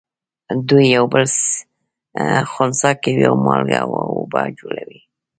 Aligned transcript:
دوی 0.67 0.85
یو 0.95 1.05
بل 1.13 1.23
خنثی 2.51 2.91
کوي 3.03 3.23
او 3.29 3.35
مالګه 3.45 3.77
او 3.83 3.91
اوبه 4.17 4.41
جوړوي. 4.59 4.99